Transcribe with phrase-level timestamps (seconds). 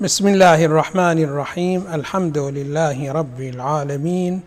[0.00, 4.40] بسم الله الرحمن الرحيم الحمد لله رب العالمين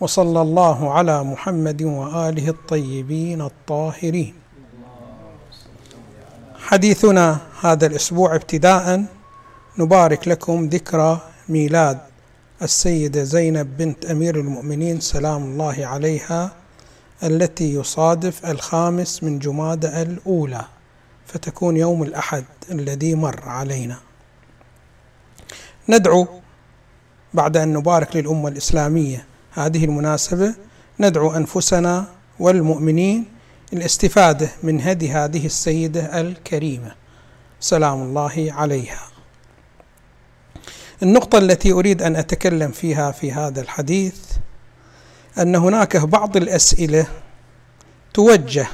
[0.00, 4.34] وصلى الله على محمد واله الطيبين الطاهرين
[6.58, 9.04] حديثنا هذا الأسبوع ابتداء
[9.78, 11.98] نبارك لكم ذكرى ميلاد
[12.62, 16.52] السيده زينب بنت امير المؤمنين سلام الله عليها
[17.22, 20.64] التي يصادف الخامس من جماد الاولى
[21.26, 24.09] فتكون يوم الاحد الذي مر علينا
[25.88, 26.26] ندعو
[27.34, 29.26] بعد أن نبارك للأمة الإسلامية.
[29.52, 30.54] هذه المناسبة
[31.00, 32.06] ندعو أنفسنا
[32.38, 33.24] والمؤمنين
[33.72, 36.94] الاستفاده من هدي هذه السيدة الكريمة.
[37.60, 39.00] سلام الله عليها.
[41.02, 44.16] النقطة التي أريد أن أتكلم فيها في هذا الحديث
[45.38, 47.06] أن هناك بعض الأسئلة
[48.14, 48.66] توجه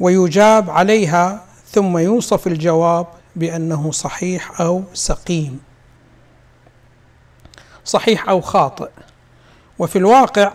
[0.00, 3.06] ويجاب عليها ثم يوصف الجواب
[3.38, 5.60] بأنه صحيح أو سقيم.
[7.84, 8.90] صحيح أو خاطئ.
[9.78, 10.52] وفي الواقع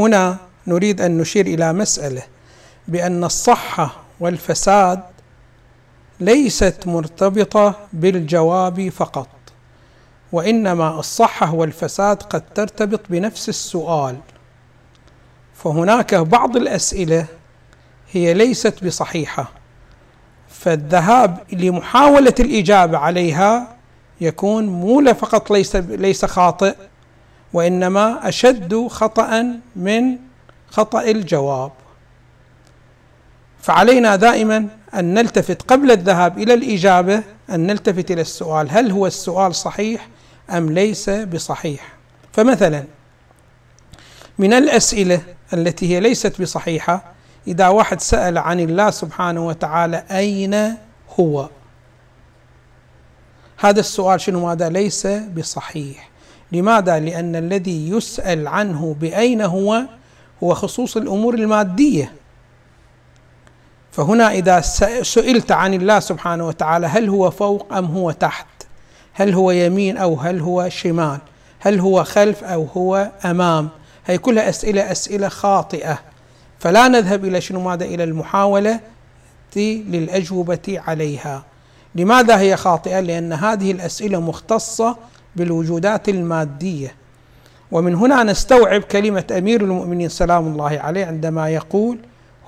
[0.00, 2.22] هنا نريد أن نشير إلى مسألة
[2.88, 5.02] بأن الصحة والفساد
[6.20, 9.28] ليست مرتبطة بالجواب فقط
[10.32, 14.16] وإنما الصحة والفساد قد ترتبط بنفس السؤال.
[15.54, 17.26] فهناك بعض الأسئلة
[18.12, 19.52] هي ليست بصحيحة.
[20.58, 23.76] فالذهاب لمحاولة الإجابة عليها
[24.20, 26.74] يكون مو فقط ليس ليس خاطئ
[27.52, 30.16] وإنما أشد خطأ من
[30.70, 31.72] خطأ الجواب.
[33.62, 39.54] فعلينا دائما أن نلتفت قبل الذهاب إلى الإجابة أن نلتفت إلى السؤال هل هو السؤال
[39.54, 40.08] صحيح
[40.50, 41.92] أم ليس بصحيح؟
[42.32, 42.84] فمثلا
[44.38, 45.20] من الأسئلة
[45.52, 47.15] التي هي ليست بصحيحة
[47.48, 50.74] إذا واحد سأل عن الله سبحانه وتعالى أين
[51.20, 51.48] هو؟
[53.58, 56.10] هذا السؤال شنو؟ ماذا ليس بصحيح.
[56.52, 59.82] لماذا؟ لأن الذي يسأل عنه بأين هو؟
[60.42, 62.12] هو خصوص الأمور المادية.
[63.92, 64.60] فهنا إذا
[65.02, 68.46] سئلت عن الله سبحانه وتعالى هل هو فوق أم هو تحت؟
[69.12, 71.18] هل هو يمين أو هل هو شمال؟
[71.58, 73.68] هل هو خلف أو هو أمام؟
[74.06, 75.98] هي كلها أسئلة أسئلة خاطئة.
[76.58, 78.80] فلا نذهب إلى شنو؟ ماذا؟ إلى المحاولة
[79.56, 81.44] للأجوبة عليها.
[81.94, 84.96] لماذا هي خاطئة؟ لأن هذه الأسئلة مختصة
[85.36, 86.94] بالوجودات المادية.
[87.72, 91.98] ومن هنا نستوعب كلمة أمير المؤمنين سلام الله عليه عندما يقول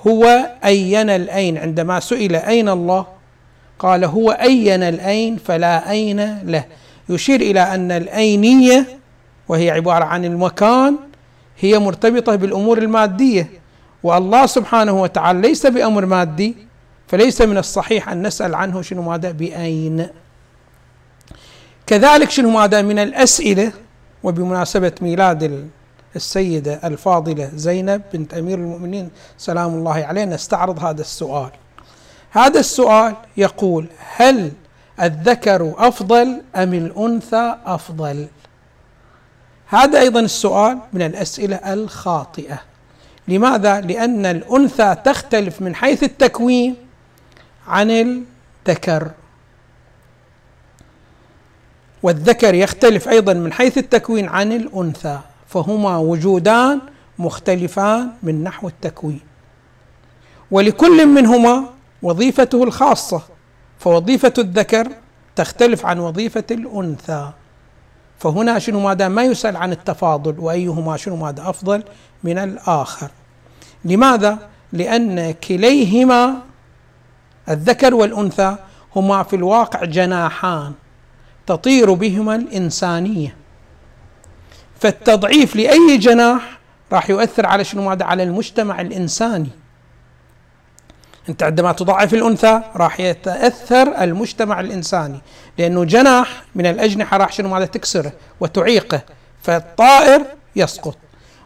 [0.06, 3.06] هو أين الأين؟ عندما سئل أين الله؟
[3.78, 6.64] قال هو أين الأين؟ فلا أين له.
[7.08, 8.86] يشير إلى أن الأينية
[9.48, 10.96] وهي عبارة عن المكان
[11.60, 13.50] هي مرتبطة بالأمور المادية.
[14.02, 16.56] والله سبحانه وتعالى ليس بأمر مادي
[17.08, 20.08] فليس من الصحيح أن نسأل عنه شنو ماذا بأين؟
[21.86, 23.72] كذلك شنو ماذا من الأسئلة
[24.22, 25.68] وبمناسبة ميلاد
[26.16, 31.50] السيدة الفاضلة زينب بنت أمير المؤمنين سلام الله عليه نستعرض هذا السؤال.
[32.30, 34.52] هذا السؤال يقول هل
[35.02, 38.26] الذكر أفضل أم الأنثى أفضل؟
[39.66, 42.60] هذا أيضا السؤال من الأسئلة الخاطئة.
[43.28, 46.76] لماذا؟ لأن الأنثى تختلف من حيث التكوين
[47.66, 49.10] عن الذكر.
[52.02, 56.80] والذكر يختلف أيضا من حيث التكوين عن الأنثى فهما وجودان
[57.18, 59.20] مختلفان من نحو التكوين.
[60.50, 61.64] ولكل منهما
[62.02, 63.22] وظيفته الخاصة
[63.78, 64.88] فوظيفة الذكر
[65.36, 67.30] تختلف عن وظيفة الأنثى.
[68.18, 71.82] فهنا شنو ماذا؟ ما يسأل عن التفاضل وأيهما شنو ماذا؟ أفضل
[72.24, 73.10] من الآخر.
[73.84, 74.38] لماذا؟
[74.72, 76.34] لأن كليهما
[77.48, 78.56] الذكر والأنثى
[78.96, 80.72] هما في الواقع جناحان
[81.46, 83.36] تطير بهما الإنسانية.
[84.80, 86.58] فالتضعيف لأي جناح
[86.92, 89.50] راح يؤثر على شنو؟ ماذا؟ على المجتمع الإنساني.
[91.28, 95.20] أنت عندما تضعف الأنثى راح يتأثر المجتمع الإنساني
[95.58, 99.02] لأنه جناح من الأجنحة راح شنو؟ ماذا؟ تكسره وتعيقه
[99.42, 100.22] فالطائر
[100.56, 100.98] يسقط.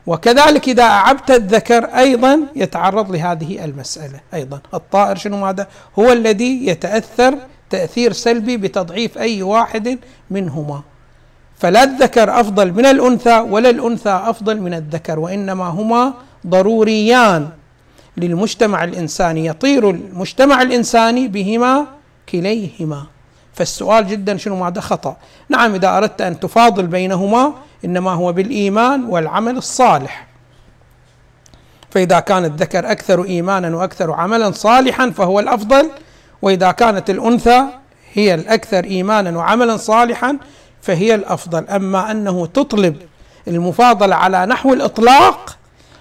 [0.06, 4.60] وكذلك إذا أعبت الذكر أيضا يتعرض لهذه المسألة أيضا.
[4.74, 5.66] الطائر شنو ماذا؟
[5.98, 7.34] هو الذي يتأثر
[7.70, 9.98] تأثير سلبي بتضعيف أي واحد
[10.30, 10.82] منهما.
[11.58, 16.14] فلا الذكر أفضل من الأنثى ولا الأنثى أفضل من الذكر وإنما هما
[16.46, 17.48] ضروريان
[18.16, 19.46] للمجتمع الإنساني.
[19.46, 21.86] يطير المجتمع الإنساني بهما
[22.28, 23.06] كليهما.
[23.54, 25.16] فالسؤال جدا شنو ماذا؟ خطأ.
[25.48, 27.52] نعم إذا أردت أن تفاضل بينهما
[27.84, 30.26] إنما هو بالإيمان والعمل الصالح.
[31.90, 35.90] فإذا كان الذكر أكثر إيمانا وأكثر عملا صالحا فهو الأفضل
[36.42, 37.64] وإذا كانت الأنثى
[38.12, 40.38] هي الأكثر إيمانا وعملا صالحا
[40.82, 41.68] فهي الأفضل.
[41.68, 42.96] أما أنه تطلب
[43.48, 45.58] المفاضلة على نحو الإطلاق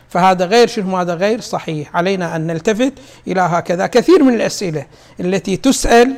[0.09, 1.95] فهذا غير شنو؟ هذا غير صحيح.
[1.95, 2.93] علينا أن نلتفت
[3.27, 4.85] إلى هكذا كثير من الأسئلة
[5.19, 6.15] التي تسأل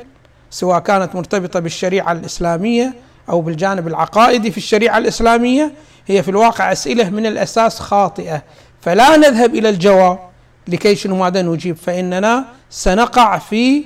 [0.51, 2.93] سواء كانت مرتبطة بالشريعة الإسلامية
[3.29, 5.71] أو بالجانب العقائدي في الشريعة الإسلامية
[6.07, 8.43] هي في الواقع أسئلة من الأساس خاطئة.
[8.81, 10.19] فلا نذهب إلى الجواب
[10.67, 13.83] لكي شنو ماذا نجيب فإننا سنقع في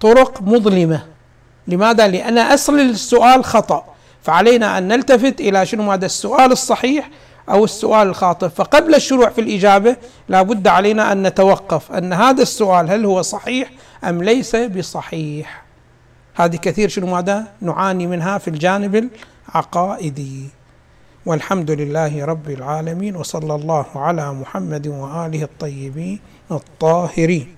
[0.00, 1.06] طرق مظلمة.
[1.68, 3.84] لماذا؟ لأن أصل السؤال خطأ.
[4.22, 7.10] فعلينا أن نلتفت إلى شنو ماذا السؤال الصحيح
[7.48, 8.48] أو السؤال الخاطئ.
[8.48, 9.96] فقبل الشروع في الإجابة
[10.28, 13.70] لابد علينا أن نتوقف أن هذا السؤال هل هو صحيح
[14.04, 15.63] أم ليس بصحيح.
[16.34, 19.08] هذه كثير شنو ماذا؟ نعاني منها في الجانب
[19.48, 20.48] العقائدي.
[21.26, 26.18] والحمد لله رب العالمين وصلى الله على محمد وآله الطيبين
[26.50, 27.48] الطاهرين.